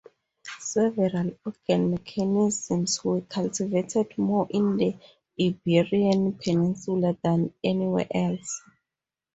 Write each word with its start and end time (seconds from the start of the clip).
Several 0.59 1.33
organ 1.45 1.91
mechanisms 1.91 3.03
were 3.05 3.21
cultivated 3.21 4.17
more 4.17 4.47
in 4.49 4.75
the 4.77 4.97
Iberian 5.39 6.33
peninsula 6.39 7.15
than 7.21 7.53
anywhere 7.63 8.07
else. 8.09 8.63